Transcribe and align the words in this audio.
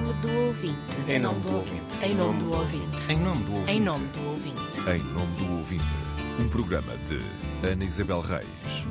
nome 0.00 0.12
do 0.20 0.32
ouvinte. 0.46 0.96
Em 1.08 1.18
nome 1.18 1.40
do 1.40 1.56
ouvinte. 1.56 2.04
Em 2.04 2.14
nome 2.14 2.38
do 2.38 2.52
ouvinte. 2.52 3.12
Em 3.12 3.18
nome 3.18 3.42
do 3.42 3.52
ouvinte. 3.52 3.72
Em 3.72 3.80
nome 3.80 4.06
do 4.06 4.28
ouvinte. 4.28 4.80
Em 4.88 5.02
nome 5.12 5.36
do 5.36 5.52
ouvinte, 5.56 5.94
um 6.40 6.48
programa 6.48 6.96
de 6.98 7.20
Ana 7.68 7.84
Isabel 7.84 8.20
Reis. 8.20 8.86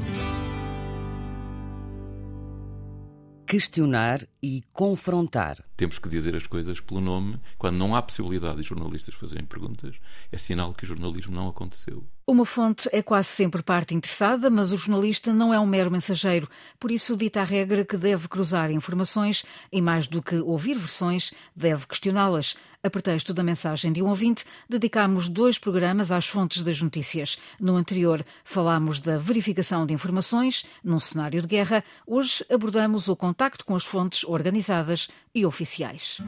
Questionar 3.45 4.27
e 4.43 4.61
confrontar. 4.73 5.63
Temos 5.77 5.97
que 5.97 6.09
dizer 6.09 6.35
as 6.35 6.45
coisas 6.45 6.81
pelo 6.81 6.99
nome. 6.99 7.39
Quando 7.57 7.77
não 7.77 7.95
há 7.95 8.01
possibilidade 8.01 8.57
de 8.57 8.63
jornalistas 8.63 9.15
fazerem 9.15 9.45
perguntas, 9.45 9.95
é 10.29 10.37
sinal 10.37 10.73
que 10.73 10.83
o 10.83 10.87
jornalismo 10.87 11.33
não 11.33 11.47
aconteceu. 11.47 12.05
Uma 12.29 12.45
fonte 12.45 12.89
é 12.91 13.01
quase 13.01 13.29
sempre 13.29 13.63
parte 13.63 13.95
interessada, 13.95 14.49
mas 14.49 14.73
o 14.73 14.77
jornalista 14.77 15.31
não 15.31 15.53
é 15.53 15.59
um 15.61 15.65
mero 15.65 15.89
mensageiro. 15.89 16.49
Por 16.77 16.91
isso, 16.91 17.15
dita 17.15 17.39
a 17.39 17.45
regra 17.45 17.85
que 17.85 17.95
deve 17.95 18.27
cruzar 18.27 18.69
informações 18.69 19.45
e, 19.71 19.81
mais 19.81 20.07
do 20.07 20.21
que 20.21 20.35
ouvir 20.35 20.73
versões, 20.77 21.31
deve 21.55 21.87
questioná-las. 21.87 22.57
A 22.83 22.89
pretexto 22.89 23.33
da 23.33 23.43
mensagem 23.43 23.93
de 23.93 24.03
um 24.03 24.09
ouvinte, 24.09 24.43
dedicámos 24.67 25.29
dois 25.29 25.57
programas 25.57 26.11
às 26.11 26.27
fontes 26.27 26.63
das 26.63 26.81
notícias. 26.81 27.37
No 27.57 27.77
anterior, 27.77 28.25
falámos 28.43 28.99
da 28.99 29.17
verificação 29.17 29.85
de 29.85 29.93
informações 29.93 30.65
num 30.83 30.99
cenário 30.99 31.41
de 31.41 31.47
guerra. 31.47 31.81
Hoje 32.05 32.45
abordamos 32.49 33.07
o 33.07 33.15
contacto 33.15 33.63
com 33.63 33.73
as 33.73 33.85
fontes 33.85 34.25
organizadas 34.25 35.07
e 35.33 35.45
oficiais. 35.45 36.19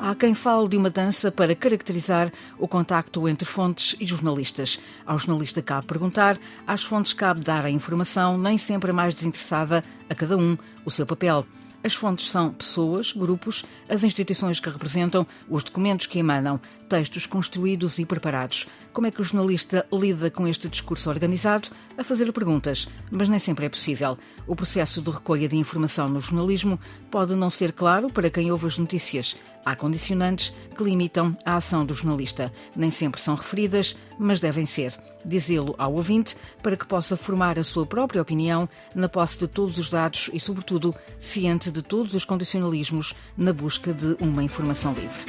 Há 0.00 0.14
quem 0.14 0.32
fale 0.32 0.68
de 0.68 0.76
uma 0.76 0.90
dança 0.90 1.32
para 1.32 1.56
caracterizar 1.56 2.32
o 2.56 2.68
contacto 2.68 3.28
entre 3.28 3.44
fontes 3.44 3.96
e 3.98 4.06
jornalistas. 4.06 4.78
Ao 5.04 5.18
jornalista 5.18 5.60
cabe 5.60 5.86
perguntar, 5.86 6.38
às 6.64 6.84
fontes 6.84 7.12
cabe 7.12 7.40
dar 7.40 7.64
a 7.64 7.70
informação, 7.70 8.38
nem 8.38 8.56
sempre 8.56 8.92
a 8.92 8.94
mais 8.94 9.12
desinteressada, 9.12 9.82
a 10.08 10.14
cada 10.14 10.36
um 10.36 10.56
o 10.84 10.90
seu 10.90 11.04
papel. 11.04 11.44
As 11.82 11.94
fontes 11.94 12.28
são 12.28 12.52
pessoas, 12.52 13.12
grupos, 13.12 13.64
as 13.88 14.02
instituições 14.02 14.58
que 14.58 14.68
representam, 14.68 15.26
os 15.48 15.62
documentos 15.62 16.06
que 16.06 16.18
emanam, 16.18 16.60
textos 16.88 17.24
construídos 17.24 17.98
e 17.98 18.04
preparados. 18.04 18.66
Como 18.92 19.06
é 19.06 19.10
que 19.10 19.20
o 19.20 19.24
jornalista 19.24 19.86
lida 19.92 20.28
com 20.30 20.48
este 20.48 20.68
discurso 20.68 21.08
organizado? 21.08 21.70
A 21.96 22.02
fazer 22.02 22.32
perguntas, 22.32 22.88
mas 23.10 23.28
nem 23.28 23.38
sempre 23.38 23.66
é 23.66 23.68
possível. 23.68 24.18
O 24.46 24.56
processo 24.56 25.00
de 25.00 25.10
recolha 25.10 25.48
de 25.48 25.56
informação 25.56 26.08
no 26.08 26.20
jornalismo 26.20 26.80
pode 27.10 27.36
não 27.36 27.48
ser 27.48 27.72
claro 27.72 28.08
para 28.08 28.30
quem 28.30 28.50
ouve 28.50 28.66
as 28.66 28.76
notícias. 28.76 29.36
Há 29.64 29.76
condicionantes 29.76 30.52
que 30.76 30.82
limitam 30.82 31.36
a 31.44 31.56
ação 31.56 31.86
do 31.86 31.94
jornalista. 31.94 32.52
Nem 32.74 32.90
sempre 32.90 33.20
são 33.20 33.36
referidas, 33.36 33.96
mas 34.18 34.40
devem 34.40 34.66
ser 34.66 34.98
dizê-lo 35.24 35.74
ao 35.78 35.94
ouvinte 35.94 36.36
para 36.62 36.76
que 36.76 36.86
possa 36.86 37.16
formar 37.16 37.58
a 37.58 37.64
sua 37.64 37.86
própria 37.86 38.22
opinião 38.22 38.68
na 38.94 39.08
posse 39.08 39.38
de 39.38 39.48
todos 39.48 39.78
os 39.78 39.88
dados 39.88 40.30
e, 40.32 40.40
sobretudo, 40.40 40.94
ciente 41.18 41.70
de 41.70 41.82
todos 41.82 42.14
os 42.14 42.24
condicionalismos 42.24 43.14
na 43.36 43.52
busca 43.52 43.92
de 43.92 44.16
uma 44.20 44.42
informação 44.42 44.92
livre 44.94 45.24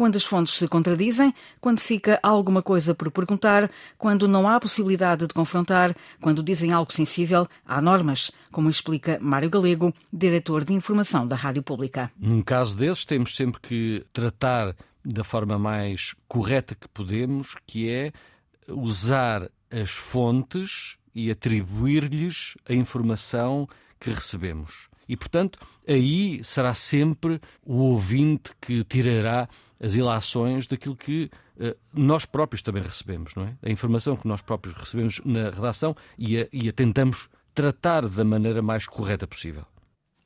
quando 0.00 0.16
as 0.16 0.24
fontes 0.24 0.54
se 0.54 0.66
contradizem, 0.66 1.34
quando 1.60 1.78
fica 1.78 2.18
alguma 2.22 2.62
coisa 2.62 2.94
por 2.94 3.10
perguntar, 3.10 3.70
quando 3.98 4.26
não 4.26 4.48
há 4.48 4.58
possibilidade 4.58 5.26
de 5.26 5.34
confrontar, 5.34 5.94
quando 6.22 6.42
dizem 6.42 6.72
algo 6.72 6.90
sensível, 6.90 7.46
há 7.66 7.82
normas, 7.82 8.30
como 8.50 8.70
explica 8.70 9.18
Mário 9.20 9.50
Galego, 9.50 9.92
diretor 10.10 10.64
de 10.64 10.72
informação 10.72 11.28
da 11.28 11.36
Rádio 11.36 11.62
Pública. 11.62 12.10
Num 12.18 12.40
caso 12.40 12.78
desses, 12.78 13.04
temos 13.04 13.36
sempre 13.36 13.60
que 13.60 14.02
tratar 14.10 14.74
da 15.04 15.24
forma 15.24 15.58
mais 15.58 16.14
correta 16.28 16.74
que 16.74 16.88
podemos, 16.88 17.56
que 17.66 17.88
é 17.88 18.12
usar 18.68 19.50
as 19.70 19.90
fontes 19.90 20.96
e 21.14 21.30
atribuir-lhes 21.30 22.56
a 22.68 22.74
informação 22.74 23.68
que 23.98 24.10
recebemos. 24.10 24.88
E, 25.08 25.16
portanto, 25.16 25.58
aí 25.88 26.42
será 26.44 26.72
sempre 26.72 27.40
o 27.64 27.74
ouvinte 27.74 28.52
que 28.60 28.84
tirará 28.84 29.48
as 29.82 29.94
ilações 29.94 30.66
daquilo 30.66 30.94
que 30.94 31.30
uh, 31.56 31.76
nós 31.92 32.24
próprios 32.24 32.62
também 32.62 32.82
recebemos, 32.82 33.34
não 33.34 33.44
é? 33.44 33.56
A 33.62 33.70
informação 33.70 34.16
que 34.16 34.28
nós 34.28 34.40
próprios 34.40 34.76
recebemos 34.76 35.20
na 35.24 35.50
redação 35.50 35.96
e 36.16 36.38
a, 36.38 36.46
e 36.52 36.68
a 36.68 36.72
tentamos 36.72 37.28
tratar 37.54 38.08
da 38.08 38.24
maneira 38.24 38.62
mais 38.62 38.86
correta 38.86 39.26
possível. 39.26 39.66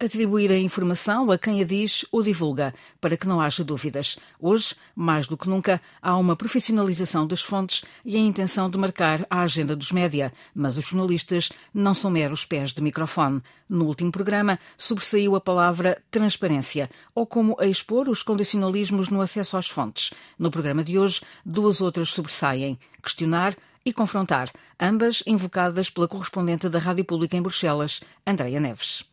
Atribuir 0.00 0.50
a 0.50 0.59
informação 0.59 1.31
a 1.31 1.38
quem 1.38 1.62
a 1.62 1.65
diz 1.65 2.05
ou 2.10 2.21
divulga, 2.21 2.75
para 3.00 3.16
que 3.16 3.28
não 3.28 3.41
haja 3.41 3.62
dúvidas. 3.62 4.19
Hoje, 4.41 4.75
mais 4.94 5.28
do 5.28 5.37
que 5.37 5.49
nunca, 5.49 5.81
há 6.03 6.16
uma 6.16 6.34
profissionalização 6.34 7.25
das 7.28 7.41
fontes 7.41 7.84
e 8.04 8.16
a 8.16 8.19
intenção 8.19 8.69
de 8.69 8.77
marcar 8.77 9.25
a 9.31 9.43
agenda 9.43 9.77
dos 9.77 9.93
média. 9.93 10.33
Mas 10.53 10.77
os 10.77 10.87
jornalistas 10.87 11.50
não 11.72 11.94
são 11.94 12.10
meros 12.10 12.44
pés 12.44 12.72
de 12.72 12.83
microfone. 12.83 13.41
No 13.69 13.84
último 13.87 14.10
programa, 14.10 14.59
sobressaiu 14.77 15.37
a 15.37 15.41
palavra 15.41 16.03
transparência, 16.10 16.91
ou 17.15 17.25
como 17.25 17.56
a 17.60 17.66
expor 17.66 18.09
os 18.09 18.21
condicionalismos 18.21 19.10
no 19.10 19.21
acesso 19.21 19.56
às 19.56 19.69
fontes. 19.69 20.10
No 20.37 20.50
programa 20.50 20.83
de 20.83 20.99
hoje, 20.99 21.21
duas 21.47 21.81
outras 21.81 22.09
sobressaem: 22.09 22.77
questionar 23.00 23.56
e 23.87 23.93
confrontar, 23.93 24.50
ambas 24.78 25.22
invocadas 25.25 25.88
pela 25.88 26.09
correspondente 26.09 26.69
da 26.69 26.81
Rádio 26.81 27.04
Pública 27.04 27.37
em 27.37 27.43
Bruxelas, 27.43 28.00
Andreia 28.27 28.59
Neves 28.59 29.04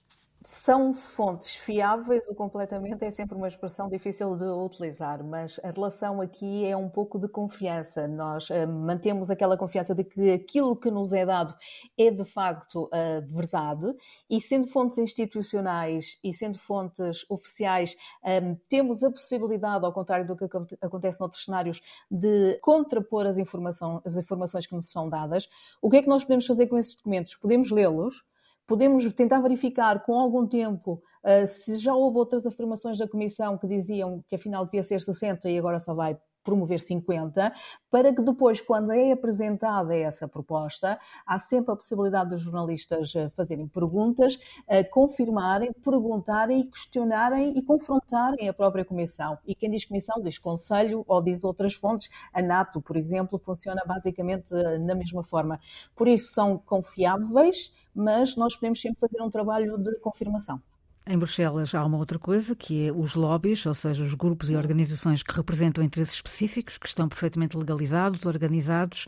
são 0.43 0.91
fontes 0.91 1.55
fiáveis 1.55 2.27
ou 2.27 2.35
completamente 2.35 3.03
é 3.05 3.11
sempre 3.11 3.35
uma 3.35 3.47
expressão 3.47 3.87
difícil 3.87 4.35
de 4.35 4.45
utilizar, 4.45 5.23
mas 5.23 5.59
a 5.63 5.69
relação 5.69 6.19
aqui 6.19 6.65
é 6.65 6.75
um 6.75 6.89
pouco 6.89 7.19
de 7.19 7.27
confiança. 7.27 8.07
Nós 8.07 8.49
uh, 8.49 8.67
mantemos 8.67 9.29
aquela 9.29 9.55
confiança 9.55 9.93
de 9.93 10.03
que 10.03 10.31
aquilo 10.31 10.75
que 10.75 10.89
nos 10.89 11.13
é 11.13 11.25
dado 11.25 11.53
é 11.97 12.09
de 12.09 12.23
facto 12.25 12.89
a 12.91 13.19
verdade 13.21 13.93
e 14.29 14.41
sendo 14.41 14.65
fontes 14.67 14.97
institucionais 14.97 16.17
e 16.23 16.33
sendo 16.33 16.57
fontes 16.57 17.23
oficiais, 17.29 17.95
um, 18.23 18.27
eh, 18.29 18.57
temos 18.67 19.03
a 19.03 19.11
possibilidade, 19.11 19.85
ao 19.85 19.93
contrário 19.93 20.25
do 20.25 20.35
que 20.35 20.45
acontece 20.81 21.19
noutros 21.19 21.43
cenários, 21.45 21.81
de 22.09 22.57
contrapor 22.61 23.27
as, 23.27 23.37
informação, 23.37 24.01
as 24.03 24.15
informações 24.15 24.65
que 24.65 24.75
nos 24.75 24.91
são 24.91 25.09
dadas. 25.09 25.47
O 25.81 25.89
que 25.89 25.97
é 25.97 26.01
que 26.01 26.07
nós 26.07 26.23
podemos 26.23 26.45
fazer 26.45 26.67
com 26.67 26.77
esses 26.77 26.95
documentos? 26.95 27.35
Podemos 27.35 27.71
lê-los, 27.71 28.23
Podemos 28.71 29.11
tentar 29.11 29.41
verificar 29.41 30.01
com 30.01 30.17
algum 30.17 30.47
tempo 30.47 31.03
uh, 31.25 31.45
se 31.45 31.75
já 31.75 31.93
houve 31.93 32.17
outras 32.17 32.45
afirmações 32.45 32.97
da 32.97 33.05
Comissão 33.05 33.57
que 33.57 33.67
diziam 33.67 34.23
que 34.29 34.35
afinal 34.35 34.63
devia 34.63 34.81
ser 34.81 35.01
60 35.01 35.49
e 35.49 35.59
agora 35.59 35.77
só 35.77 35.93
vai 35.93 36.17
promover 36.43 36.79
50, 36.79 37.53
para 37.89 38.13
que 38.13 38.21
depois, 38.21 38.61
quando 38.61 38.91
é 38.91 39.11
apresentada 39.11 39.95
essa 39.95 40.27
proposta, 40.27 40.99
há 41.25 41.39
sempre 41.39 41.73
a 41.73 41.75
possibilidade 41.75 42.31
dos 42.31 42.41
jornalistas 42.41 43.13
eh, 43.15 43.29
fazerem 43.29 43.67
perguntas, 43.67 44.39
eh, 44.67 44.83
confirmarem, 44.83 45.71
perguntarem, 45.73 46.69
questionarem 46.69 47.57
e 47.57 47.61
confrontarem 47.61 48.47
a 48.49 48.53
própria 48.53 48.85
Comissão. 48.85 49.37
E 49.45 49.53
quem 49.55 49.69
diz 49.69 49.85
Comissão 49.85 50.21
diz 50.21 50.37
Conselho 50.37 51.03
ou 51.07 51.21
diz 51.21 51.43
outras 51.43 51.73
fontes. 51.73 52.09
A 52.33 52.41
NATO, 52.41 52.81
por 52.81 52.95
exemplo, 52.95 53.37
funciona 53.37 53.81
basicamente 53.85 54.53
eh, 54.53 54.77
na 54.79 54.95
mesma 54.95 55.23
forma. 55.23 55.59
Por 55.95 56.07
isso 56.07 56.33
são 56.33 56.57
confiáveis, 56.57 57.73
mas 57.93 58.35
nós 58.35 58.55
podemos 58.55 58.79
sempre 58.81 58.99
fazer 58.99 59.21
um 59.21 59.29
trabalho 59.29 59.77
de 59.77 59.99
confirmação. 59.99 60.61
Em 61.07 61.17
Bruxelas 61.17 61.73
há 61.73 61.83
uma 61.83 61.97
outra 61.97 62.19
coisa, 62.19 62.55
que 62.55 62.87
é 62.87 62.91
os 62.91 63.15
lobbies, 63.15 63.65
ou 63.65 63.73
seja, 63.73 64.03
os 64.03 64.13
grupos 64.13 64.51
e 64.51 64.55
organizações 64.55 65.23
que 65.23 65.33
representam 65.33 65.83
interesses 65.83 66.13
específicos, 66.13 66.77
que 66.77 66.87
estão 66.87 67.09
perfeitamente 67.09 67.57
legalizados, 67.57 68.25
organizados. 68.25 69.07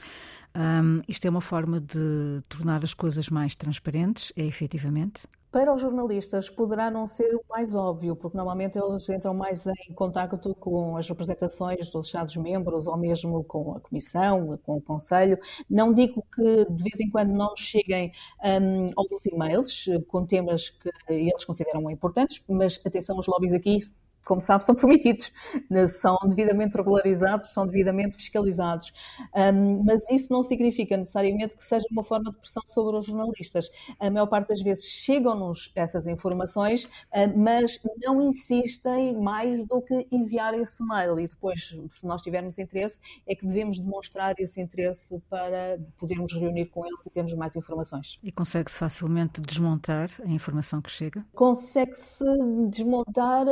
Um, 0.55 1.01
isto 1.07 1.25
é 1.25 1.29
uma 1.29 1.41
forma 1.41 1.79
de 1.79 2.41
tornar 2.49 2.83
as 2.83 2.95
coisas 2.95 3.29
mais 3.29 3.55
transparentes, 3.55 4.33
é 4.35 4.43
efetivamente? 4.43 5.27
Para 5.53 5.71
os 5.71 5.79
jornalistas 5.79 6.49
poderá 6.49 6.89
não 6.89 7.05
ser 7.05 7.35
o 7.35 7.43
mais 7.47 7.75
óbvio, 7.75 8.15
porque 8.15 8.35
normalmente 8.35 8.75
eles 8.75 9.07
entram 9.07 9.35
mais 9.35 9.67
em 9.67 9.93
contato 9.93 10.55
com 10.55 10.97
as 10.97 11.07
representações 11.07 11.91
dos 11.91 12.07
Estados-membros 12.07 12.87
ou 12.87 12.97
mesmo 12.97 13.43
com 13.43 13.75
a 13.75 13.79
Comissão, 13.79 14.57
com 14.63 14.77
o 14.77 14.81
Conselho. 14.81 15.37
Não 15.69 15.93
digo 15.93 16.25
que 16.33 16.65
de 16.71 16.83
vez 16.83 16.99
em 16.99 17.07
quando 17.07 17.33
não 17.33 17.55
cheguem 17.55 18.11
um, 18.43 18.89
alguns 18.97 19.27
e-mails 19.27 19.85
com 20.07 20.25
temas 20.25 20.71
que 20.71 20.89
eles 21.07 21.45
consideram 21.45 21.87
importantes, 21.91 22.43
mas 22.49 22.81
atenção, 22.83 23.19
os 23.19 23.27
lobbies 23.27 23.53
aqui 23.53 23.77
como 24.25 24.41
sabe, 24.41 24.63
são 24.63 24.75
permitidos, 24.75 25.31
né, 25.69 25.87
são 25.87 26.17
devidamente 26.27 26.77
regularizados, 26.77 27.51
são 27.51 27.65
devidamente 27.65 28.15
fiscalizados. 28.15 28.91
Um, 29.35 29.83
mas 29.83 30.09
isso 30.09 30.31
não 30.31 30.43
significa 30.43 30.95
necessariamente 30.97 31.55
que 31.57 31.63
seja 31.63 31.85
uma 31.91 32.03
forma 32.03 32.31
de 32.31 32.37
pressão 32.37 32.63
sobre 32.65 32.97
os 32.97 33.05
jornalistas. 33.05 33.69
A 33.99 34.09
maior 34.09 34.27
parte 34.27 34.49
das 34.49 34.61
vezes 34.61 34.85
chegam-nos 34.85 35.71
essas 35.75 36.07
informações, 36.07 36.87
mas 37.35 37.79
não 38.01 38.21
insistem 38.21 39.15
mais 39.17 39.65
do 39.65 39.81
que 39.81 40.07
enviar 40.11 40.53
esse 40.53 40.83
mail. 40.85 41.19
E 41.19 41.27
depois, 41.27 41.75
se 41.89 42.05
nós 42.05 42.21
tivermos 42.21 42.57
interesse, 42.57 42.99
é 43.27 43.35
que 43.35 43.45
devemos 43.45 43.79
demonstrar 43.79 44.35
esse 44.39 44.61
interesse 44.61 45.21
para 45.29 45.79
podermos 45.97 46.33
reunir 46.33 46.67
com 46.67 46.85
eles 46.85 47.05
e 47.05 47.09
termos 47.09 47.33
mais 47.33 47.55
informações. 47.55 48.19
E 48.23 48.31
consegue-se 48.31 48.77
facilmente 48.77 49.41
desmontar 49.41 50.09
a 50.23 50.29
informação 50.29 50.81
que 50.81 50.91
chega? 50.91 51.25
Consegue-se 51.33 52.23
desmontar 52.69 53.45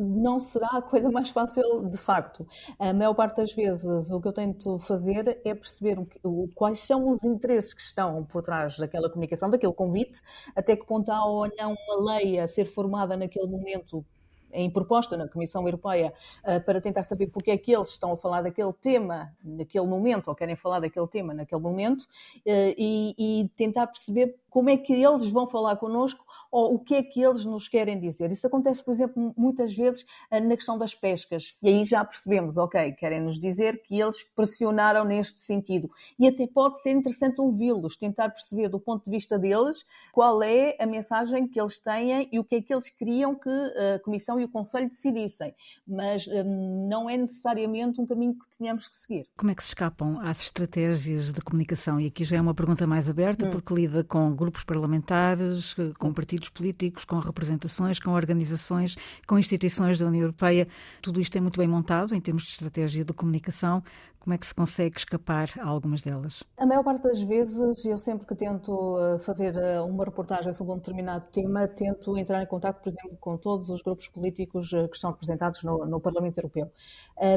não 0.00 0.40
será 0.40 0.68
a 0.78 0.82
coisa 0.82 1.10
mais 1.10 1.28
fácil 1.28 1.88
de 1.88 1.98
facto. 1.98 2.46
A 2.78 2.92
maior 2.92 3.14
parte 3.14 3.36
das 3.36 3.52
vezes 3.52 4.10
o 4.10 4.20
que 4.20 4.28
eu 4.28 4.32
tento 4.32 4.78
fazer 4.78 5.40
é 5.44 5.54
perceber 5.54 5.98
o, 6.24 6.48
quais 6.54 6.80
são 6.80 7.08
os 7.08 7.22
interesses 7.22 7.74
que 7.74 7.82
estão 7.82 8.24
por 8.24 8.42
trás 8.42 8.78
daquela 8.78 9.10
comunicação, 9.10 9.50
daquele 9.50 9.74
convite, 9.74 10.20
até 10.56 10.74
que 10.74 10.86
ponto 10.86 11.10
há 11.10 11.24
ou 11.24 11.48
não 11.56 11.74
uma 11.74 12.12
lei 12.12 12.38
a 12.40 12.48
ser 12.48 12.64
formada 12.64 13.16
naquele 13.16 13.46
momento 13.46 14.04
em 14.52 14.70
proposta 14.70 15.16
na 15.16 15.28
Comissão 15.28 15.64
Europeia 15.64 16.12
uh, 16.44 16.60
para 16.64 16.80
tentar 16.80 17.02
saber 17.02 17.28
porque 17.28 17.50
é 17.50 17.56
que 17.56 17.72
eles 17.72 17.90
estão 17.90 18.12
a 18.12 18.16
falar 18.16 18.42
daquele 18.42 18.72
tema 18.72 19.32
naquele 19.42 19.86
momento 19.86 20.28
ou 20.28 20.34
querem 20.34 20.56
falar 20.56 20.80
daquele 20.80 21.06
tema 21.06 21.32
naquele 21.34 21.60
momento 21.60 22.02
uh, 22.02 22.74
e, 22.76 23.14
e, 23.18 23.48
tentar 23.56 23.86
perceber 23.86 24.36
como 24.50 24.68
é 24.70 24.76
que 24.76 24.92
eles 24.92 25.30
vão 25.30 25.46
falar 25.46 25.76
connosco 25.76 26.24
ou 26.50 26.74
o 26.74 26.78
que 26.78 26.96
é 26.96 27.02
que 27.02 27.22
eles 27.22 27.44
nos 27.44 27.68
querem 27.68 27.98
dizer. 27.98 28.30
Isso 28.32 28.46
acontece, 28.46 28.82
por 28.82 28.90
exemplo, 28.90 29.32
muitas 29.36 29.72
vezes 29.74 30.04
eh, 30.30 30.40
na 30.40 30.56
questão 30.56 30.76
das 30.76 30.94
pescas. 30.94 31.54
E 31.62 31.68
aí 31.68 31.84
já 31.84 32.04
percebemos, 32.04 32.56
ok, 32.56 32.92
querem 32.92 33.20
nos 33.20 33.38
dizer 33.38 33.82
que 33.82 34.00
eles 34.00 34.24
pressionaram 34.34 35.04
neste 35.04 35.40
sentido. 35.40 35.88
E 36.18 36.26
até 36.26 36.46
pode 36.46 36.80
ser 36.82 36.90
interessante 36.90 37.40
ouvi-los, 37.40 37.96
tentar 37.96 38.30
perceber 38.30 38.68
do 38.68 38.80
ponto 38.80 39.04
de 39.04 39.10
vista 39.10 39.38
deles 39.38 39.84
qual 40.12 40.42
é 40.42 40.76
a 40.80 40.86
mensagem 40.86 41.46
que 41.46 41.60
eles 41.60 41.78
têm 41.78 42.28
e 42.32 42.38
o 42.38 42.44
que 42.44 42.56
é 42.56 42.62
que 42.62 42.74
eles 42.74 42.88
queriam 42.88 43.34
que 43.34 43.48
a 43.48 44.00
Comissão 44.00 44.40
e 44.40 44.44
o 44.44 44.48
Conselho 44.48 44.90
decidissem. 44.90 45.54
Mas 45.86 46.26
hum, 46.26 46.88
não 46.88 47.08
é 47.08 47.16
necessariamente 47.16 48.00
um 48.00 48.06
caminho 48.06 48.34
que 48.34 48.58
tenhamos 48.58 48.88
que 48.88 48.96
seguir. 48.96 49.28
Como 49.36 49.50
é 49.52 49.54
que 49.54 49.62
se 49.62 49.68
escapam 49.68 50.18
às 50.20 50.40
estratégias 50.40 51.32
de 51.32 51.40
comunicação? 51.40 52.00
E 52.00 52.06
aqui 52.06 52.24
já 52.24 52.36
é 52.36 52.40
uma 52.40 52.54
pergunta 52.54 52.86
mais 52.86 53.08
aberta, 53.08 53.46
hum. 53.46 53.50
porque 53.50 53.72
lida 53.72 54.02
com 54.02 54.34
grupos 54.40 54.64
parlamentares, 54.64 55.76
com 55.98 56.12
partidos 56.12 56.48
políticos, 56.48 57.04
com 57.04 57.18
representações, 57.18 58.00
com 58.00 58.10
organizações, 58.10 58.96
com 59.26 59.38
instituições 59.38 59.98
da 59.98 60.06
União 60.06 60.22
Europeia. 60.22 60.66
Tudo 61.00 61.20
isto 61.20 61.36
é 61.36 61.40
muito 61.40 61.60
bem 61.60 61.68
montado 61.68 62.14
em 62.14 62.20
termos 62.20 62.42
de 62.44 62.50
estratégia 62.50 63.04
de 63.04 63.12
comunicação. 63.12 63.82
Como 64.20 64.34
é 64.34 64.38
que 64.38 64.46
se 64.46 64.54
consegue 64.54 64.98
escapar 64.98 65.48
a 65.58 65.66
algumas 65.66 66.02
delas? 66.02 66.44
A 66.58 66.66
maior 66.66 66.84
parte 66.84 67.04
das 67.04 67.22
vezes, 67.22 67.82
eu 67.86 67.96
sempre 67.96 68.26
que 68.26 68.34
tento 68.34 68.98
eh, 68.98 69.18
fazer 69.20 69.56
eh, 69.56 69.80
uma 69.80 70.04
reportagem 70.04 70.52
sobre 70.52 70.74
um 70.74 70.76
determinado 70.76 71.24
tema, 71.32 71.66
tento 71.66 72.18
entrar 72.18 72.42
em 72.42 72.46
contato, 72.46 72.82
por 72.82 72.90
exemplo, 72.90 73.16
com 73.18 73.38
todos 73.38 73.70
os 73.70 73.80
grupos 73.80 74.08
políticos 74.08 74.74
eh, 74.74 74.86
que 74.88 74.94
estão 74.94 75.10
representados 75.10 75.64
no, 75.64 75.86
no 75.86 75.98
Parlamento 75.98 76.36
Europeu. 76.36 76.70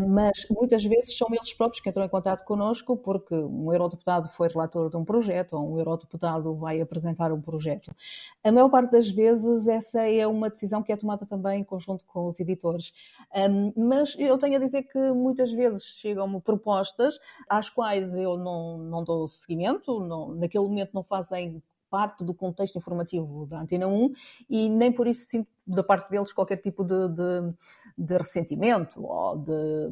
Mas 0.09 0.45
muitas 0.50 0.83
vezes 0.83 1.18
são 1.18 1.27
eles 1.31 1.53
próprios 1.53 1.81
que 1.81 1.89
entram 1.89 2.06
em 2.06 2.09
contato 2.09 2.44
connosco 2.45 2.95
porque 2.97 3.36
um 3.36 3.71
eurodeputado 3.71 4.27
foi 4.29 4.47
relator 4.47 4.89
de 4.89 4.97
um 4.97 5.03
projeto 5.03 5.53
ou 5.53 5.69
um 5.69 5.77
eurodeputado 5.77 6.53
vai 6.56 6.79
apresentar 6.81 7.31
um 7.33 7.41
projeto. 7.41 7.94
A 8.44 8.51
maior 8.51 8.69
parte 8.69 8.91
das 8.91 9.09
vezes 9.09 9.68
essa 9.68 10.07
é 10.07 10.25
uma 10.25 10.50
decisão 10.50 10.81
que 10.81 10.91
é 10.91 10.97
tomada 10.97 11.25
também 11.25 11.62
em 11.62 11.63
conjunto 11.63 12.06
com 12.06 12.27
os 12.27 12.39
editores. 12.39 12.94
Mas 13.75 14.15
eu 14.18 14.38
tenho 14.38 14.56
a 14.56 14.59
dizer 14.59 14.83
que 14.83 15.00
muitas 15.12 15.51
vezes 15.51 15.83
chegam-me 15.83 16.39
propostas 16.39 16.72
propostas 16.73 17.19
às 17.47 17.69
quais 17.69 18.15
eu 18.17 18.37
não, 18.37 18.77
não 18.77 19.03
dou 19.03 19.27
seguimento, 19.27 19.99
não, 19.99 20.33
naquele 20.33 20.65
momento 20.65 20.91
não 20.93 21.03
fazem 21.03 21.61
parte 21.89 22.23
do 22.23 22.33
contexto 22.33 22.75
informativo 22.75 23.45
da 23.45 23.61
Antena 23.61 23.87
1 23.87 24.11
e 24.49 24.67
nem 24.67 24.91
por 24.91 25.05
isso 25.05 25.27
sinto 25.27 25.47
da 25.65 25.83
parte 25.83 26.09
deles 26.09 26.33
qualquer 26.33 26.57
tipo 26.57 26.83
de, 26.83 27.07
de, 27.09 27.55
de 27.95 28.17
ressentimento 28.17 29.05
ou 29.05 29.37
de, 29.37 29.91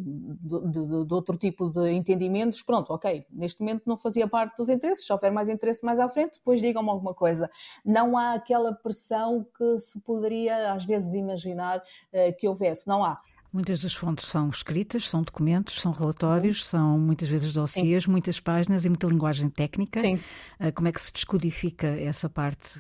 de, 1.06 1.13
outro 1.13 1.38
tipo 1.38 1.69
de 1.69 1.92
entendimentos. 1.92 2.63
Pronto, 2.63 2.92
ok, 2.92 3.24
neste 3.31 3.62
momento 3.62 3.84
não 3.86 3.98
fazia 3.98 4.27
parte 4.27 4.57
dos 4.57 4.68
interesses, 4.68 5.06
se 5.06 5.13
houver 5.13 5.31
mais 5.31 5.48
interesse 5.48 5.86
mais 5.86 6.00
à 6.00 6.10
frente, 6.10 6.39
depois 6.39 6.60
digam-me 6.60 6.89
alguma 6.89 7.13
coisa. 7.13 7.50
Não 7.86 8.18
há 8.18 8.34
aquela 8.34 8.74
pressão 8.74 9.45
que 9.56 9.80
se 9.80 10.01
poderia 10.01 10.74
às 10.74 10.84
vezes 10.84 11.13
imaginar 11.13 11.77
uh, 11.77 12.36
que 12.38 12.48
houvesse, 12.48 12.88
não 12.88 13.04
há. 13.04 13.22
Muitas 13.53 13.81
das 13.81 13.94
fontes 13.94 14.27
são 14.27 14.50
escritas, 14.50 15.09
são 15.09 15.24
documentos, 15.24 15.81
são 15.81 15.92
relatórios, 15.92 16.65
são 16.65 16.98
muitas 16.98 17.27
vezes 17.27 17.51
dossiês, 17.51 18.07
muitas 18.07 18.39
páginas 18.39 18.86
e 18.86 18.89
muita 18.89 19.07
linguagem 19.07 19.50
técnica. 19.50 20.00
Sim. 20.00 20.19
Ah, 20.57 20.71
como 20.71 20.88
é 20.88 20.92
que 20.92 21.01
se 21.01 21.12
descodifica 21.12 21.88
essa 21.88 22.30
parte? 22.30 22.80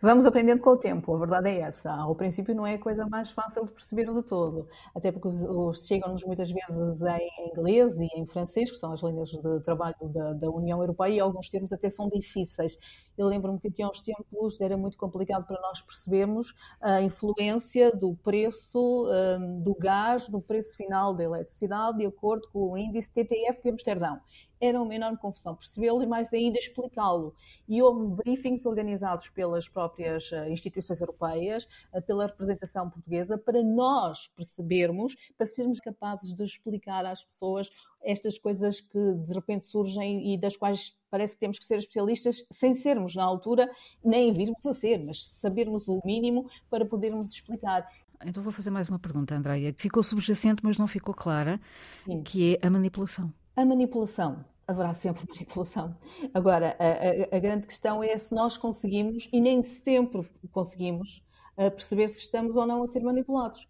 Vamos 0.00 0.26
aprendendo 0.26 0.60
com 0.60 0.70
o 0.70 0.76
tempo, 0.76 1.14
a 1.14 1.18
verdade 1.18 1.48
é 1.48 1.60
essa. 1.60 1.92
Ao 1.92 2.14
princípio 2.14 2.54
não 2.54 2.66
é 2.66 2.74
a 2.74 2.78
coisa 2.78 3.06
mais 3.06 3.30
fácil 3.30 3.64
de 3.64 3.72
perceber 3.72 4.12
de 4.12 4.22
todo, 4.22 4.68
até 4.94 5.12
porque 5.12 5.28
os, 5.28 5.86
chegam-nos 5.86 6.24
muitas 6.24 6.50
vezes 6.50 7.02
em 7.02 7.50
inglês 7.50 7.98
e 8.00 8.08
em 8.16 8.26
francês, 8.26 8.70
que 8.70 8.76
são 8.76 8.92
as 8.92 9.02
línguas 9.02 9.30
de 9.30 9.60
trabalho 9.60 9.96
da, 10.02 10.32
da 10.34 10.50
União 10.50 10.80
Europeia, 10.80 11.14
e 11.14 11.20
alguns 11.20 11.48
termos 11.48 11.72
até 11.72 11.90
são 11.90 12.08
difíceis. 12.08 12.76
Eu 13.16 13.26
lembro-me 13.26 13.60
que 13.60 13.68
aqui 13.68 13.82
há 13.82 13.88
uns 13.88 14.02
tempos 14.02 14.60
era 14.60 14.76
muito 14.76 14.96
complicado 14.96 15.46
para 15.46 15.60
nós 15.60 15.82
percebermos 15.82 16.54
a 16.80 17.02
influência 17.02 17.92
do 17.92 18.14
preço 18.16 19.08
um, 19.08 19.60
do 19.60 19.74
gás, 19.74 20.28
do 20.28 20.40
preço 20.40 20.76
final 20.76 21.14
da 21.14 21.24
eletricidade, 21.24 21.98
de 21.98 22.06
acordo 22.06 22.48
com 22.52 22.72
o 22.72 22.78
índice 22.78 23.12
TTF 23.12 23.62
de 23.62 23.70
Amsterdão 23.70 24.20
era 24.62 24.80
uma 24.80 24.94
enorme 24.94 25.18
confusão 25.18 25.56
percebê-lo 25.56 26.00
e 26.04 26.06
mais 26.06 26.32
ainda 26.32 26.56
explicá-lo. 26.56 27.34
E 27.68 27.82
houve 27.82 28.14
briefings 28.14 28.64
organizados 28.64 29.28
pelas 29.30 29.68
próprias 29.68 30.30
eh, 30.32 30.52
instituições 30.52 31.00
europeias, 31.00 31.68
eh, 31.92 32.00
pela 32.00 32.26
representação 32.26 32.88
portuguesa, 32.88 33.36
para 33.36 33.60
nós 33.60 34.28
percebermos, 34.28 35.16
para 35.36 35.46
sermos 35.46 35.80
capazes 35.80 36.32
de 36.32 36.44
explicar 36.44 37.04
às 37.04 37.24
pessoas 37.24 37.70
estas 38.04 38.38
coisas 38.38 38.80
que 38.80 39.14
de 39.14 39.32
repente 39.34 39.64
surgem 39.64 40.32
e 40.32 40.38
das 40.38 40.56
quais 40.56 40.96
parece 41.10 41.34
que 41.34 41.40
temos 41.40 41.58
que 41.58 41.64
ser 41.64 41.78
especialistas 41.78 42.44
sem 42.50 42.72
sermos 42.72 43.16
na 43.16 43.24
altura, 43.24 43.68
nem 44.04 44.32
virmos 44.32 44.64
a 44.64 44.72
ser, 44.72 45.04
mas 45.04 45.26
sabermos 45.26 45.88
o 45.88 46.00
mínimo 46.04 46.48
para 46.70 46.86
podermos 46.86 47.32
explicar. 47.32 47.88
Então 48.24 48.42
vou 48.44 48.52
fazer 48.52 48.70
mais 48.70 48.88
uma 48.88 48.98
pergunta, 48.98 49.34
Andréia, 49.34 49.72
que 49.72 49.82
ficou 49.82 50.04
subjacente, 50.04 50.62
mas 50.62 50.78
não 50.78 50.86
ficou 50.86 51.12
clara, 51.12 51.60
Sim. 52.04 52.22
que 52.22 52.54
é 52.54 52.66
a 52.66 52.70
manipulação. 52.70 53.32
A 53.56 53.64
manipulação 53.64 54.44
haverá 54.72 54.92
sempre 54.94 55.24
manipulação. 55.28 55.96
Agora, 56.34 56.76
a, 56.78 57.34
a, 57.34 57.36
a, 57.36 57.40
grande 57.40 57.66
questão 57.66 58.02
é 58.02 58.16
se 58.18 58.34
nós 58.34 58.56
conseguimos, 58.56 59.28
e 59.32 59.40
nem 59.40 59.62
sempre 59.62 60.28
conseguimos, 60.50 61.22
perceber 61.54 62.08
se 62.08 62.20
estamos 62.20 62.56
ou 62.56 62.66
não 62.66 62.82
a 62.82 62.86
ser 62.86 63.00
manipulados. 63.00 63.68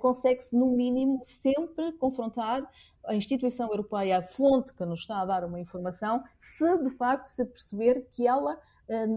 Consegue-se, 0.00 0.54
no 0.56 0.66
mínimo, 0.66 1.20
sempre 1.24 1.92
confrontar 1.92 2.68
a 3.06 3.14
instituição 3.14 3.68
europeia, 3.70 4.18
a 4.18 4.22
fonte 4.22 4.72
que 4.74 4.84
nos 4.84 5.00
está 5.00 5.20
a 5.20 5.24
dar 5.24 5.44
uma 5.44 5.60
informação, 5.60 6.22
se 6.40 6.78
de 6.82 6.90
facto 6.90 7.26
se 7.26 7.44
perceber 7.44 8.06
que 8.12 8.26
ela 8.26 8.58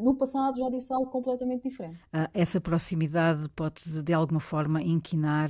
no 0.01 0.15
passado 0.15 0.57
já 0.57 0.69
disse 0.69 0.93
algo 0.93 1.09
completamente 1.11 1.63
diferente. 1.63 1.99
Ah, 2.13 2.29
essa 2.33 2.61
proximidade 2.61 3.49
pode, 3.49 4.01
de 4.01 4.13
alguma 4.13 4.39
forma, 4.39 4.81
inquinar 4.81 5.49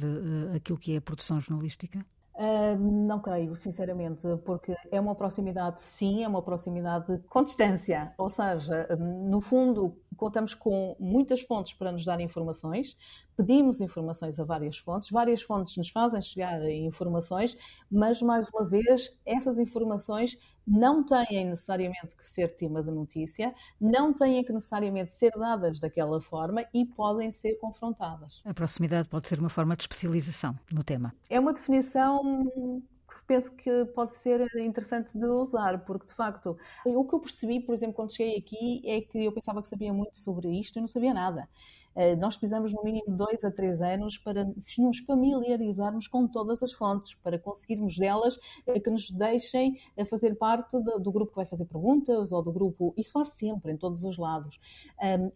aquilo 0.55 0.79
que 0.79 0.93
é 0.93 0.97
a 0.97 1.01
produção 1.01 1.39
jornalística? 1.39 2.03
Uh, 2.39 2.77
não 2.77 3.19
creio, 3.19 3.55
sinceramente, 3.55 4.21
porque 4.45 4.75
é 4.91 4.99
uma 4.99 5.15
proximidade, 5.15 5.81
sim, 5.81 6.23
é 6.23 6.27
uma 6.27 6.43
proximidade 6.43 7.17
com 7.27 7.43
distância. 7.43 8.13
Ou 8.15 8.29
seja, 8.29 8.87
no 8.99 9.41
fundo, 9.41 9.97
contamos 10.17 10.53
com 10.53 10.95
muitas 10.99 11.41
fontes 11.41 11.73
para 11.73 11.91
nos 11.91 12.03
dar 12.03 12.19
informações, 12.19 12.97
pedimos 13.35 13.79
informações 13.79 14.39
a 14.39 14.43
várias 14.43 14.77
fontes, 14.77 15.09
várias 15.09 15.41
fontes 15.41 15.77
nos 15.77 15.89
fazem 15.89 16.21
chegar 16.21 16.61
informações, 16.69 17.57
mas, 17.89 18.21
mais 18.21 18.49
uma 18.49 18.65
vez, 18.65 19.17
essas 19.25 19.57
informações 19.57 20.37
não 20.67 21.01
têm 21.05 21.45
necessariamente 21.45 22.17
que 22.17 22.25
ser 22.25 22.53
tema 22.55 22.83
de 22.83 22.91
notícia, 22.91 23.55
não 23.79 24.13
têm 24.13 24.43
que 24.43 24.51
necessariamente 24.51 25.13
ser 25.13 25.31
dadas 25.31 25.79
daquela 25.79 26.19
forma 26.19 26.65
e 26.73 26.85
podem 26.85 27.31
ser 27.31 27.55
confrontadas. 27.55 28.41
A 28.43 28.53
proximidade 28.53 29.07
pode 29.07 29.29
ser 29.29 29.39
uma 29.39 29.49
forma 29.49 29.77
de 29.77 29.83
especialização 29.83 30.57
no 30.69 30.83
tema. 30.83 31.15
É 31.29 31.39
uma 31.39 31.53
definição 31.53 32.83
penso 33.27 33.53
que 33.55 33.85
pode 33.95 34.15
ser 34.15 34.41
interessante 34.57 35.17
de 35.17 35.25
usar, 35.25 35.85
porque 35.85 36.07
de 36.07 36.13
facto 36.13 36.57
o 36.85 37.05
que 37.05 37.15
eu 37.15 37.19
percebi, 37.19 37.59
por 37.61 37.73
exemplo, 37.75 37.95
quando 37.95 38.13
cheguei 38.15 38.37
aqui, 38.37 38.81
é 38.85 39.01
que 39.01 39.25
eu 39.25 39.31
pensava 39.33 39.61
que 39.61 39.67
sabia 39.67 39.93
muito 39.93 40.17
sobre 40.17 40.49
isto 40.59 40.77
e 40.79 40.81
não 40.81 40.87
sabia 40.87 41.13
nada. 41.13 41.49
Eh, 41.97 42.15
nós 42.15 42.37
precisamos 42.37 42.71
no 42.73 42.83
mínimo 42.83 43.05
dois 43.07 43.43
a 43.43 43.49
três 43.49 43.81
anos 43.81 44.19
para 44.19 44.45
nos 44.77 44.99
familiarizarmos 44.99 46.07
com 46.07 46.27
todas 46.27 46.61
as 46.61 46.71
fontes, 46.71 47.15
para 47.15 47.39
conseguirmos 47.39 47.97
delas 47.97 48.37
eh, 48.67 48.79
que 48.79 48.89
nos 48.91 49.09
deixem 49.09 49.79
eh, 49.97 50.05
fazer 50.05 50.35
parte 50.35 50.77
do 50.79 51.11
grupo 51.11 51.31
que 51.31 51.37
vai 51.37 51.45
fazer 51.45 51.65
perguntas 51.65 52.31
ou 52.31 52.43
do 52.43 52.51
grupo. 52.51 52.93
Isso 52.95 53.17
há 53.17 53.25
sempre, 53.25 53.71
em 53.71 53.77
todos 53.77 54.03
os 54.03 54.17
lados. 54.17 54.59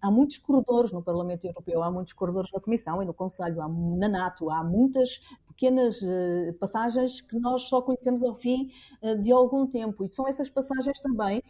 Há 0.01 0.11
muitos 0.11 0.37
corredores 0.37 0.91
no 0.91 1.01
Parlamento 1.01 1.45
Europeu, 1.45 1.81
há 1.81 1.89
muitos 1.89 2.13
corredores 2.13 2.51
na 2.51 2.59
Comissão 2.59 3.01
e 3.01 3.05
no 3.05 3.13
Conselho, 3.13 3.61
há, 3.61 3.67
na 3.67 4.07
NATO, 4.07 4.49
há 4.51 4.63
muitas 4.63 5.19
pequenas 5.47 5.99
passagens 6.59 7.21
que 7.21 7.37
nós 7.39 7.63
só 7.63 7.81
conhecemos 7.81 8.23
ao 8.23 8.35
fim 8.35 8.71
de 9.21 9.31
algum 9.31 9.65
tempo. 9.65 10.03
E 10.03 10.09
são 10.09 10.27
essas 10.27 10.49
passagens 10.49 10.99
também 11.01 11.41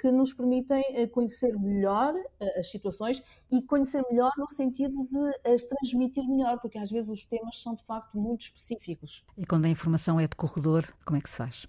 que 0.00 0.10
nos 0.10 0.32
permitem 0.32 0.82
conhecer 1.08 1.58
melhor 1.58 2.14
as 2.58 2.70
situações 2.70 3.22
e 3.50 3.62
conhecer 3.62 4.02
melhor 4.10 4.32
no 4.36 4.48
sentido 4.54 5.06
de 5.06 5.50
as 5.52 5.62
transmitir 5.64 6.26
melhor, 6.28 6.58
porque 6.60 6.78
às 6.78 6.90
vezes 6.90 7.10
os 7.10 7.26
temas 7.26 7.60
são 7.60 7.74
de 7.74 7.84
facto 7.84 8.18
muito 8.18 8.42
específicos. 8.42 9.24
E 9.36 9.44
quando 9.46 9.66
a 9.66 9.68
informação 9.68 10.18
é 10.18 10.26
de 10.26 10.36
corredor, 10.36 10.84
como 11.04 11.16
é 11.18 11.20
que 11.20 11.30
se 11.30 11.36
faz? 11.36 11.66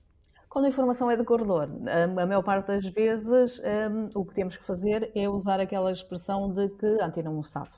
Quando 0.55 0.65
a 0.65 0.69
informação 0.69 1.11
é 1.11 1.17
de 1.17 1.23
corredor, 1.25 1.69
a 1.85 2.25
maior 2.25 2.41
parte 2.41 2.67
das 2.67 2.85
vezes 2.85 3.59
um, 3.59 4.09
o 4.17 4.23
que 4.23 4.33
temos 4.33 4.55
que 4.55 4.63
fazer 4.63 5.11
é 5.13 5.27
usar 5.27 5.59
aquela 5.59 5.91
expressão 5.91 6.49
de 6.49 6.69
que 6.69 7.01
a 7.01 7.07
antena 7.07 7.29
não 7.29 7.43
sabe. 7.43 7.69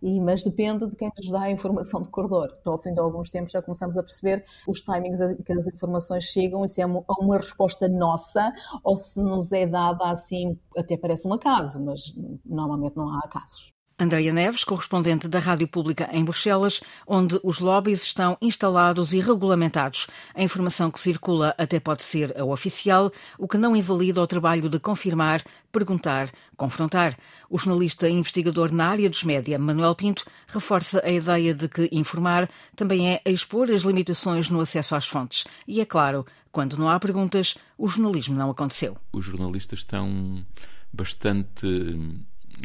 E, 0.00 0.20
mas 0.20 0.42
depende 0.42 0.86
de 0.86 0.96
quem 0.96 1.10
nos 1.16 1.30
dá 1.30 1.42
a 1.42 1.50
informação 1.50 2.00
de 2.00 2.08
corredor. 2.08 2.56
Então, 2.60 2.72
ao 2.72 2.78
fim 2.78 2.94
de 2.94 3.00
alguns 3.00 3.28
tempos 3.28 3.52
já 3.52 3.60
começamos 3.60 3.98
a 3.98 4.02
perceber 4.02 4.42
os 4.66 4.80
timings 4.80 5.18
que 5.44 5.52
as 5.52 5.66
informações 5.66 6.24
chegam 6.24 6.64
e 6.64 6.68
se 6.68 6.80
é 6.80 6.86
uma, 6.86 7.04
uma 7.18 7.36
resposta 7.36 7.88
nossa 7.88 8.54
ou 8.82 8.96
se 8.96 9.20
nos 9.20 9.52
é 9.52 9.66
dada 9.66 10.10
assim, 10.10 10.58
até 10.76 10.96
parece 10.96 11.28
um 11.28 11.34
acaso, 11.34 11.78
mas 11.78 12.00
normalmente 12.44 12.96
não 12.96 13.10
há 13.10 13.18
acasos. 13.18 13.73
Andreia 13.98 14.32
Neves, 14.32 14.64
correspondente 14.64 15.28
da 15.28 15.38
Rádio 15.38 15.68
Pública 15.68 16.08
em 16.12 16.24
Bruxelas, 16.24 16.80
onde 17.06 17.38
os 17.44 17.60
lobbies 17.60 18.02
estão 18.02 18.36
instalados 18.40 19.12
e 19.12 19.20
regulamentados. 19.20 20.08
A 20.34 20.42
informação 20.42 20.90
que 20.90 20.98
circula 20.98 21.54
até 21.56 21.78
pode 21.78 22.02
ser 22.02 22.36
a 22.36 22.44
oficial, 22.44 23.12
o 23.38 23.46
que 23.46 23.56
não 23.56 23.76
invalida 23.76 24.20
o 24.20 24.26
trabalho 24.26 24.68
de 24.68 24.80
confirmar, 24.80 25.42
perguntar, 25.70 26.28
confrontar. 26.56 27.16
O 27.48 27.56
jornalista 27.56 28.08
e 28.08 28.12
investigador 28.12 28.72
na 28.72 28.88
área 28.88 29.08
dos 29.08 29.22
média, 29.22 29.58
Manuel 29.58 29.94
Pinto, 29.94 30.24
reforça 30.48 31.00
a 31.04 31.10
ideia 31.10 31.54
de 31.54 31.68
que 31.68 31.88
informar 31.92 32.50
também 32.74 33.14
é 33.14 33.22
expor 33.24 33.70
as 33.70 33.82
limitações 33.82 34.50
no 34.50 34.60
acesso 34.60 34.96
às 34.96 35.06
fontes. 35.06 35.44
E 35.68 35.80
é 35.80 35.84
claro, 35.84 36.26
quando 36.50 36.76
não 36.76 36.88
há 36.88 36.98
perguntas, 36.98 37.54
o 37.78 37.88
jornalismo 37.88 38.36
não 38.36 38.50
aconteceu. 38.50 38.96
Os 39.12 39.24
jornalistas 39.24 39.80
estão 39.80 40.44
bastante 40.92 41.66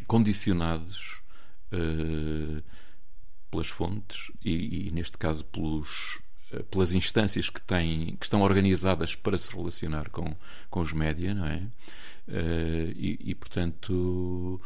condicionados 0.08 1.16
uh, 1.16 1.19
pelas 3.50 3.68
fontes 3.68 4.32
e, 4.44 4.88
e, 4.88 4.92
neste 4.92 5.18
caso, 5.18 5.44
pelos, 5.46 6.20
uh, 6.52 6.64
pelas 6.66 6.94
instâncias 6.94 7.50
que, 7.50 7.62
têm, 7.62 8.16
que 8.18 8.26
estão 8.26 8.42
organizadas 8.42 9.16
para 9.16 9.38
se 9.38 9.52
relacionar 9.52 10.10
com, 10.10 10.36
com 10.70 10.80
os 10.80 10.94
média, 10.94 11.34
não 11.34 11.46
é? 11.46 11.58
Uh, 12.28 12.92
e, 12.96 13.20
e, 13.32 13.36
portanto, 13.36 14.62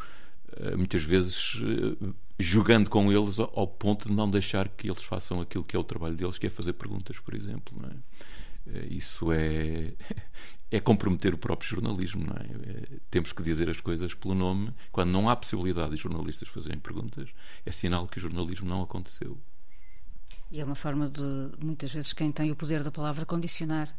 muitas 0.78 1.04
vezes 1.04 1.58
jogando 2.38 2.88
com 2.88 3.12
eles 3.12 3.40
ao, 3.40 3.52
ao, 3.56 3.68
ponto 3.68 4.08
de 4.08 4.14
não 4.14 4.30
deixar 4.30 4.70
que 4.70 4.88
eles 4.88 5.02
façam 5.02 5.42
aquilo 5.42 5.64
que 5.64 5.76
é 5.76 5.80
o 5.80 5.84
trabalho 5.84 6.16
deles, 6.16 6.38
que 6.38 6.46
é 6.46 6.50
fazer 6.50 6.74
perguntas, 6.74 7.20
por 7.20 7.34
exemplo, 7.34 7.76
não 7.82 7.90
é? 7.90 8.86
Isso 8.90 9.32
é, 9.32 9.94
é 10.74 10.80
comprometer 10.80 11.36
o 11.36 11.38
próprio 11.38 11.70
jornalismo. 11.70 12.26
Não 12.26 12.36
é? 12.36 12.46
é? 12.46 12.98
Temos 13.12 13.32
que 13.32 13.44
dizer 13.44 13.70
as 13.70 13.80
coisas 13.80 14.16
pelo 14.16 14.34
nome. 14.34 14.74
Quando 14.92 15.12
não 15.12 15.30
há 15.30 15.36
possibilidade 15.36 15.92
de 15.92 16.02
jornalistas 16.02 16.50
fazerem 16.50 16.80
perguntas, 16.80 17.30
é 17.64 17.72
sinal 17.72 18.08
que 18.08 18.18
o 18.18 18.22
jornalismo 18.22 18.68
não 18.68 18.82
aconteceu. 18.82 19.38
E 20.50 20.60
é 20.60 20.66
uma 20.66 20.74
forma 20.74 21.08
de, 21.08 21.52
muitas 21.64 21.94
vezes, 21.94 22.12
quem 22.12 22.32
tem 22.32 22.50
o 22.50 22.56
poder 22.56 22.82
da 22.82 22.90
palavra 22.90 23.24
condicionar. 23.24 23.96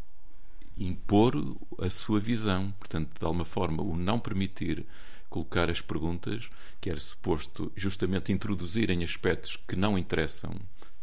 Impor 0.77 1.37
a 1.79 1.89
sua 1.89 2.19
visão. 2.19 2.73
Portanto, 2.73 3.21
de 3.21 3.25
alguma 3.25 3.45
forma, 3.45 3.81
o 3.81 3.97
não 3.97 4.19
permitir 4.19 4.85
colocar 5.31 5.71
as 5.71 5.81
perguntas, 5.81 6.51
que 6.81 6.91
era 6.91 6.99
suposto 6.99 7.71
justamente 7.77 8.33
introduzirem 8.33 9.05
aspectos 9.05 9.57
que 9.57 9.77
não 9.77 9.97
interessam 9.97 10.57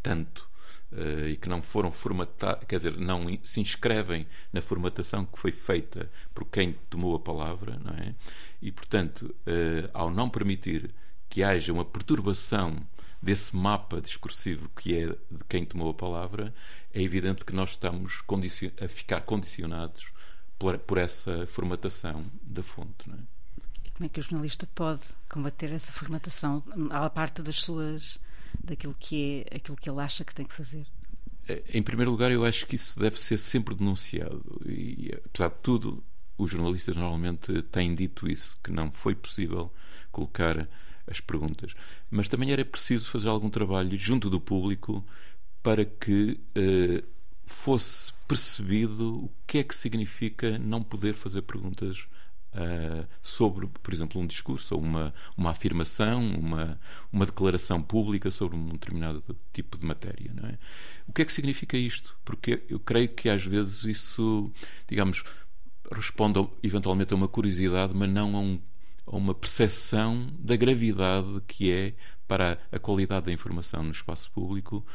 tanto 0.04 0.50
e 1.29 1.38
que 1.38 1.48
não 1.48 1.62
foram 1.62 1.91
formatados, 1.91 2.65
quer 2.67 2.77
dizer, 2.77 2.98
não 2.98 3.25
se 3.43 3.62
inscrevem 3.62 4.27
na 4.51 4.62
formatação 4.62 5.25
que 5.25 5.39
foi 5.39 5.51
feita 5.51 6.10
por 6.33 6.45
quem 6.45 6.74
tomou 6.89 7.15
a 7.15 7.19
palavra, 7.19 7.79
não 7.83 7.93
é? 7.93 8.13
E, 8.62 8.71
portanto, 8.71 9.33
uh, 9.48 9.89
ao 9.93 10.12
não 10.12 10.29
permitir 10.29 10.93
que 11.29 11.43
haja 11.43 11.71
uma 11.71 11.86
perturbação 11.86 12.75
desse 13.21 13.55
mapa 13.55 14.01
discursivo 14.01 14.69
que 14.75 14.95
é 14.95 15.07
de 15.07 15.43
quem 15.48 15.63
tomou 15.63 15.91
a 15.91 15.93
palavra, 15.93 16.53
é 16.93 17.01
evidente 17.01 17.45
que 17.45 17.53
nós 17.53 17.71
estamos 17.71 18.21
a 18.83 18.88
ficar 18.88 19.21
condicionados 19.21 20.12
por, 20.60 20.77
por 20.79 20.98
essa 20.98 21.45
formatação 21.48 22.25
da 22.41 22.62
fonte. 22.62 23.07
Não 23.07 23.15
é? 23.15 23.19
E 23.86 23.91
como 23.91 24.05
é 24.05 24.10
que 24.10 24.19
o 24.19 24.24
jornalista 24.24 24.67
pode 24.75 25.03
combater 25.29 25.71
essa 25.71 25.91
formatação 25.91 26.63
à 26.89 27.10
parte 27.10 27.41
das 27.41 27.62
suas 27.62 28.19
daquilo 28.63 28.93
que 28.93 29.46
é 29.50 29.58
aquilo 29.58 29.77
que 29.77 29.89
ele 29.89 30.00
acha 30.00 30.24
que 30.24 30.34
tem 30.34 30.46
que 30.46 30.53
fazer? 30.53 30.86
É, 31.48 31.63
em 31.74 31.81
primeiro 31.81 32.12
lugar, 32.12 32.31
eu 32.31 32.46
acho 32.46 32.65
que 32.65 32.75
isso 32.75 33.00
deve 33.00 33.20
ser 33.20 33.38
sempre 33.38 33.75
denunciado. 33.75 34.62
E, 34.65 35.12
apesar 35.25 35.50
de 35.50 35.55
tudo, 35.62 36.03
os 36.38 36.50
jornalistas 36.50 36.96
normalmente 36.96 37.62
têm 37.63 37.93
dito 37.93 38.27
isso, 38.27 38.58
que 38.63 38.72
não 38.72 38.91
foi 38.91 39.15
possível 39.15 39.72
colocar 40.12 40.67
as 41.08 41.20
perguntas. 41.20 41.74
Mas 42.10 42.27
também 42.27 42.51
era 42.51 42.63
preciso 42.63 43.10
fazer 43.10 43.29
algum 43.29 43.50
trabalho 43.50 43.98
junto 43.98 44.29
do 44.29 44.39
público 44.39 45.05
para 45.62 45.86
que 45.86 46.39
eh, 46.55 47.03
fosse 47.46 48.13
percebido 48.27 49.25
o 49.25 49.31
que 49.46 49.60
é 49.60 49.63
que 49.63 49.75
significa 49.75 50.58
não 50.58 50.81
poder 50.81 51.13
fazer 51.13 51.41
perguntas 51.43 52.08
uh, 52.53 53.08
sobre, 53.22 53.67
por 53.67 53.93
exemplo, 53.93 54.22
um 54.22 54.27
discurso 54.27 54.75
ou 54.75 54.81
uma, 54.81 55.13
uma 55.36 55.51
afirmação, 55.51 56.22
uma, 56.22 56.79
uma 57.12 57.25
declaração 57.25 57.81
pública 57.81 58.29
sobre 58.31 58.58
um 58.58 58.70
determinado 58.70 59.24
tipo 59.53 59.77
de 59.77 59.86
matéria. 59.86 60.34
É? 60.43 60.58
O 61.08 61.13
que 61.13 61.22
é 61.22 61.25
que 61.25 61.31
significa 61.31 61.77
isto? 61.77 62.17
Porque 62.24 62.63
eu 62.70 62.79
creio 62.79 63.10
que 63.10 63.29
às 63.29 63.46
vezes 63.46 63.86
isso, 63.86 64.51
digamos, 64.88 65.24
responde 65.91 66.48
eventualmente 66.63 67.13
a 67.13 67.15
uma 67.15 67.27
curiosidade, 67.27 67.93
mas 67.93 68.10
não 68.10 68.36
a, 68.36 68.39
um, 68.39 68.62
a 69.05 69.15
uma 69.15 69.34
percepção 69.34 70.31
da 70.39 70.55
gravidade 70.55 71.41
que 71.48 71.72
é 71.72 71.93
para 72.27 72.60
a 72.72 72.79
qualidade 72.79 73.25
da 73.25 73.34
informação 73.34 73.84
no 73.84 73.91
espaço 73.91 74.31
público 74.31 74.86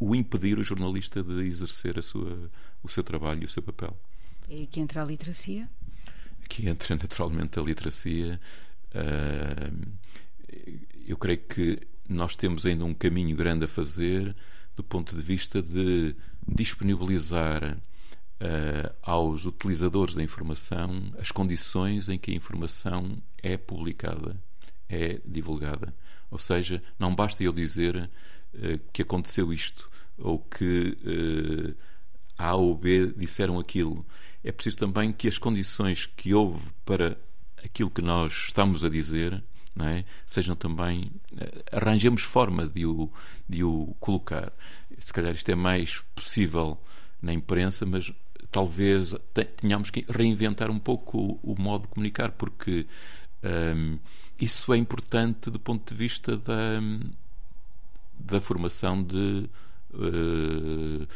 o, 0.00 0.14
impedir 0.14 0.58
o 0.58 0.62
jornalista 0.62 1.22
de 1.22 1.46
exercer 1.46 2.02
sua, 2.02 2.50
o 2.82 2.88
seu 2.88 3.04
trabalho 3.04 3.42
e 3.42 3.44
o 3.44 3.48
seu 3.48 3.62
papel. 3.62 3.96
Aí 4.48 4.66
que 4.66 4.80
entra 4.80 5.02
a 5.02 5.04
literacia? 5.04 5.68
Que 6.48 6.68
entra 6.68 6.96
naturalmente 6.96 7.58
a 7.58 7.62
literacia. 7.62 8.40
Uh, 8.94 9.98
eu 11.06 11.16
creio 11.16 11.38
que 11.38 11.80
nós 12.08 12.34
temos 12.34 12.64
ainda 12.64 12.84
um 12.84 12.94
caminho 12.94 13.36
grande 13.36 13.66
a 13.66 13.68
fazer 13.68 14.34
do 14.74 14.82
ponto 14.82 15.14
de 15.14 15.22
vista 15.22 15.60
de 15.60 16.14
disponibilizar 16.46 17.76
uh, 17.76 18.94
aos 19.02 19.44
utilizadores 19.44 20.14
da 20.14 20.22
informação 20.22 21.12
as 21.18 21.30
condições 21.30 22.08
em 22.08 22.18
que 22.18 22.30
a 22.30 22.34
informação 22.34 23.20
é 23.42 23.56
publicada, 23.56 24.36
é 24.88 25.20
divulgada. 25.24 25.94
Ou 26.30 26.38
seja, 26.38 26.82
não 26.98 27.14
basta 27.14 27.42
eu 27.42 27.52
dizer 27.52 27.96
uh, 28.54 28.78
que 28.92 29.02
aconteceu 29.02 29.52
isto 29.52 29.90
ou 30.16 30.38
que 30.38 30.96
A 32.36 32.56
ou 32.56 32.76
B 32.76 33.12
disseram 33.16 33.56
aquilo 33.58 34.04
é 34.42 34.52
preciso 34.52 34.76
também 34.76 35.12
que 35.12 35.28
as 35.28 35.38
condições 35.38 36.06
que 36.06 36.34
houve 36.34 36.70
para 36.84 37.16
aquilo 37.62 37.90
que 37.90 38.02
nós 38.02 38.32
estamos 38.46 38.84
a 38.84 38.88
dizer 38.88 39.42
é? 39.84 40.04
sejam 40.26 40.56
também. 40.56 41.10
Eh, 41.38 41.64
arranjemos 41.72 42.22
forma 42.22 42.66
de 42.66 42.86
o, 42.86 43.10
de 43.48 43.62
o 43.62 43.94
colocar. 44.00 44.52
Se 44.98 45.12
calhar 45.12 45.32
isto 45.34 45.48
é 45.50 45.54
mais 45.54 46.00
possível 46.14 46.80
na 47.22 47.32
imprensa, 47.32 47.86
mas 47.86 48.12
talvez 48.50 49.14
tenhamos 49.56 49.90
que 49.90 50.04
reinventar 50.08 50.70
um 50.70 50.78
pouco 50.78 51.38
o, 51.42 51.52
o 51.52 51.60
modo 51.60 51.82
de 51.82 51.88
comunicar, 51.88 52.32
porque 52.32 52.86
um, 53.76 53.98
isso 54.40 54.72
é 54.72 54.76
importante 54.76 55.50
do 55.50 55.60
ponto 55.60 55.92
de 55.92 55.98
vista 55.98 56.36
da, 56.36 56.80
da 58.18 58.40
formação 58.40 59.02
de. 59.02 59.48
Uh, 59.92 61.06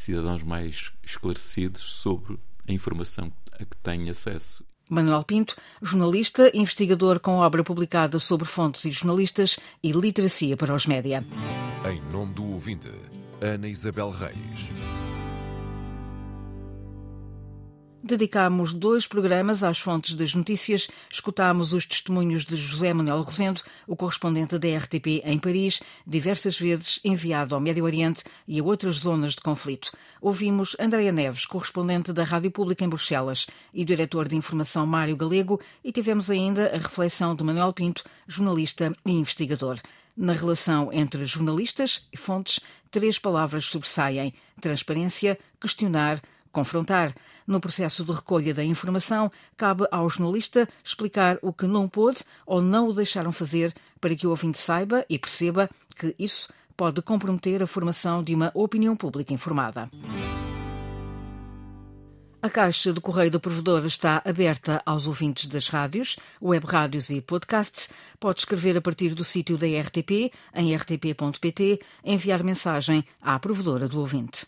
cidadãos 0.00 0.42
mais 0.42 0.92
esclarecidos 1.02 1.82
sobre 1.82 2.38
a 2.68 2.72
informação 2.72 3.32
a 3.52 3.64
que 3.64 3.76
têm 3.82 4.10
acesso. 4.10 4.64
Manuel 4.88 5.24
Pinto, 5.24 5.56
jornalista, 5.82 6.50
investigador 6.54 7.18
com 7.18 7.38
obra 7.38 7.64
publicada 7.64 8.18
sobre 8.18 8.46
fontes 8.46 8.84
e 8.84 8.92
jornalistas 8.92 9.58
e 9.82 9.90
literacia 9.90 10.56
para 10.56 10.74
os 10.74 10.86
média. 10.86 11.24
Em 11.90 12.00
nome 12.12 12.34
do 12.34 12.44
ouvinte, 12.44 12.90
Ana 13.40 13.68
Isabel 13.68 14.10
Reis. 14.10 14.72
Dedicámos 18.02 18.72
dois 18.72 19.06
programas 19.06 19.64
às 19.64 19.78
fontes 19.78 20.14
das 20.14 20.34
notícias. 20.34 20.86
Escutámos 21.10 21.72
os 21.72 21.86
testemunhos 21.86 22.44
de 22.44 22.54
José 22.56 22.92
Manuel 22.92 23.22
Rosendo, 23.22 23.62
o 23.86 23.96
correspondente 23.96 24.58
da 24.58 24.68
RTP 24.76 25.22
em 25.24 25.38
Paris, 25.38 25.80
diversas 26.06 26.58
vezes 26.58 27.00
enviado 27.02 27.54
ao 27.54 27.60
Médio 27.60 27.84
Oriente 27.84 28.22
e 28.46 28.60
a 28.60 28.62
outras 28.62 28.96
zonas 28.96 29.32
de 29.32 29.40
conflito. 29.40 29.92
Ouvimos 30.20 30.76
Andréa 30.78 31.10
Neves, 31.10 31.46
correspondente 31.46 32.12
da 32.12 32.22
Rádio 32.22 32.50
Pública 32.50 32.84
em 32.84 32.88
Bruxelas, 32.88 33.46
e 33.72 33.82
o 33.82 33.86
diretor 33.86 34.28
de 34.28 34.36
informação 34.36 34.86
Mário 34.86 35.16
Galego, 35.16 35.60
e 35.82 35.90
tivemos 35.90 36.30
ainda 36.30 36.68
a 36.68 36.78
reflexão 36.78 37.34
de 37.34 37.42
Manuel 37.42 37.72
Pinto, 37.72 38.04
jornalista 38.28 38.94
e 39.04 39.10
investigador. 39.10 39.80
Na 40.16 40.32
relação 40.32 40.92
entre 40.92 41.24
jornalistas 41.24 42.06
e 42.12 42.16
fontes, 42.16 42.60
três 42.90 43.18
palavras 43.18 43.64
sobressaem: 43.64 44.32
transparência, 44.60 45.38
questionar, 45.60 46.22
confrontar. 46.56 47.14
No 47.46 47.60
processo 47.60 48.04
de 48.04 48.12
recolha 48.12 48.54
da 48.54 48.64
informação, 48.64 49.30
cabe 49.56 49.86
ao 49.90 50.08
jornalista 50.08 50.66
explicar 50.82 51.38
o 51.42 51.52
que 51.52 51.66
não 51.66 51.86
pôde 51.86 52.24
ou 52.46 52.62
não 52.62 52.88
o 52.88 52.94
deixaram 52.94 53.30
fazer 53.30 53.74
para 54.00 54.16
que 54.16 54.26
o 54.26 54.30
ouvinte 54.30 54.58
saiba 54.58 55.04
e 55.08 55.18
perceba 55.18 55.68
que 55.94 56.14
isso 56.18 56.48
pode 56.76 57.02
comprometer 57.02 57.62
a 57.62 57.66
formação 57.66 58.24
de 58.24 58.34
uma 58.34 58.50
opinião 58.54 58.96
pública 58.96 59.32
informada. 59.32 59.88
A 62.46 62.48
caixa 62.48 62.92
do 62.92 63.00
correio 63.00 63.28
do 63.28 63.40
provedor 63.40 63.84
está 63.86 64.22
aberta 64.24 64.80
aos 64.86 65.08
ouvintes 65.08 65.46
das 65.46 65.66
rádios, 65.66 66.16
web 66.40 66.64
rádios 66.64 67.10
e 67.10 67.20
podcasts. 67.20 67.90
Pode 68.20 68.38
escrever 68.38 68.76
a 68.76 68.80
partir 68.80 69.16
do 69.16 69.24
sítio 69.24 69.58
da 69.58 69.66
RTP, 69.66 70.30
em 70.54 70.72
rtp.pt, 70.72 71.80
enviar 72.04 72.44
mensagem 72.44 73.04
à 73.20 73.36
provedora 73.40 73.88
do 73.88 73.98
ouvinte. 73.98 74.46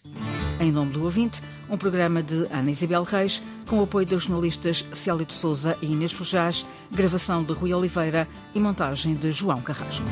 Em 0.61 0.71
nome 0.71 0.93
do 0.93 1.03
ouvinte, 1.03 1.43
um 1.69 1.77
programa 1.77 2.23
de 2.23 2.47
Ana 2.53 2.71
Isabel 2.71 3.03
Reis, 3.03 3.43
com 3.67 3.81
o 3.81 3.83
apoio 3.83 4.07
dos 4.07 4.23
jornalistas 4.23 4.87
Célio 4.93 5.27
de 5.27 5.35
Souza 5.35 5.77
e 5.83 5.87
Inês 5.87 6.13
Fujás, 6.13 6.65
gravação 6.93 7.43
de 7.43 7.53
Rui 7.53 7.75
Oliveira 7.75 8.29
e 8.55 8.61
montagem 8.61 9.17
de 9.17 9.33
João 9.33 9.61
Carrasco. 9.61 10.07